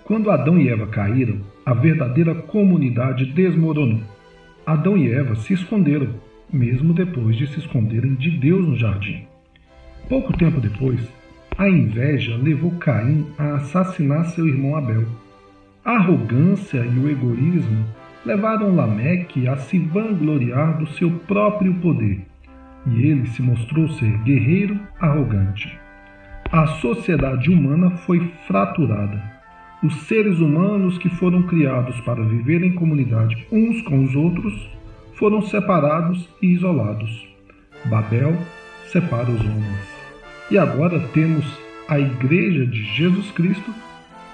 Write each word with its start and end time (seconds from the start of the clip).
Quando 0.04 0.30
Adão 0.30 0.58
e 0.58 0.70
Eva 0.70 0.86
caíram, 0.86 1.42
a 1.66 1.74
verdadeira 1.74 2.34
comunidade 2.34 3.26
desmoronou. 3.26 4.00
Adão 4.64 4.96
e 4.96 5.12
Eva 5.12 5.36
se 5.36 5.52
esconderam, 5.52 6.14
mesmo 6.50 6.94
depois 6.94 7.36
de 7.36 7.46
se 7.46 7.58
esconderem 7.58 8.14
de 8.14 8.30
Deus 8.38 8.66
no 8.66 8.74
jardim. 8.74 9.26
Pouco 10.08 10.34
tempo 10.34 10.62
depois, 10.62 10.98
a 11.58 11.68
inveja 11.68 12.38
levou 12.38 12.70
Caim 12.78 13.26
a 13.36 13.56
assassinar 13.56 14.30
seu 14.30 14.48
irmão 14.48 14.76
Abel. 14.76 15.04
A 15.82 15.92
arrogância 15.92 16.78
e 16.78 16.98
o 16.98 17.08
egoísmo 17.08 17.86
levaram 18.24 18.74
Lameque 18.74 19.48
a 19.48 19.56
se 19.56 19.78
vangloriar 19.78 20.76
do 20.78 20.86
seu 20.88 21.10
próprio 21.26 21.72
poder, 21.76 22.20
e 22.86 23.06
ele 23.06 23.26
se 23.28 23.40
mostrou 23.40 23.88
ser 23.88 24.18
guerreiro 24.18 24.78
arrogante. 25.00 25.78
A 26.52 26.66
sociedade 26.66 27.50
humana 27.50 27.90
foi 27.98 28.30
fraturada. 28.46 29.22
Os 29.82 30.02
seres 30.02 30.38
humanos 30.38 30.98
que 30.98 31.08
foram 31.08 31.44
criados 31.44 31.98
para 32.02 32.22
viver 32.22 32.62
em 32.62 32.74
comunidade 32.74 33.46
uns 33.50 33.80
com 33.82 34.04
os 34.04 34.14
outros 34.14 34.68
foram 35.14 35.40
separados 35.40 36.28
e 36.42 36.48
isolados. 36.48 37.26
Babel 37.86 38.36
separa 38.86 39.30
os 39.30 39.40
homens. 39.40 39.88
E 40.50 40.58
agora 40.58 41.00
temos 41.14 41.58
a 41.88 41.98
Igreja 41.98 42.66
de 42.66 42.82
Jesus 42.82 43.30
Cristo 43.30 43.72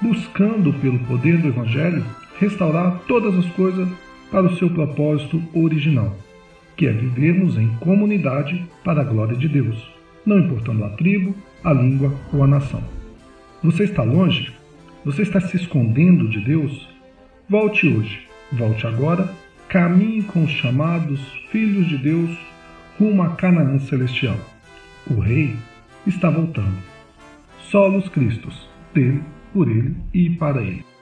buscando, 0.01 0.73
pelo 0.75 0.99
poder 1.01 1.39
do 1.39 1.49
Evangelho, 1.49 2.05
restaurar 2.39 3.01
todas 3.07 3.35
as 3.37 3.47
coisas 3.53 3.89
para 4.31 4.47
o 4.47 4.57
seu 4.57 4.69
propósito 4.71 5.43
original, 5.55 6.17
que 6.77 6.87
é 6.87 6.93
vivermos 6.93 7.57
em 7.57 7.69
comunidade 7.81 8.67
para 8.85 9.01
a 9.01 9.05
glória 9.05 9.37
de 9.37 9.49
Deus, 9.49 9.91
não 10.25 10.39
importando 10.39 10.85
a 10.85 10.91
tribo, 10.91 11.35
a 11.65 11.73
língua 11.73 12.13
ou 12.33 12.43
a 12.43 12.47
nação. 12.47 12.83
Você 13.63 13.85
está 13.85 14.03
longe? 14.03 14.53
Você 15.05 15.23
está 15.23 15.41
se 15.41 15.57
escondendo 15.57 16.29
de 16.29 16.41
Deus? 16.41 16.89
Volte 17.49 17.89
hoje, 17.89 18.21
volte 18.53 18.87
agora, 18.87 19.33
caminhe 19.69 20.23
com 20.23 20.45
os 20.45 20.51
chamados 20.51 21.21
filhos 21.51 21.89
de 21.89 21.97
Deus 21.97 22.37
rumo 22.99 23.23
a 23.23 23.31
Canaã 23.31 23.79
celestial. 23.79 24.37
O 25.09 25.21
Rei 25.21 25.55
está 26.07 26.31
voltando. 26.31 26.77
Solos 27.71 28.09
Cristos, 28.09 28.69
dele, 28.95 29.23
por 29.57 29.71
ele 29.71 29.97
e 30.13 30.29
para 30.37 30.61
ele. 30.61 30.96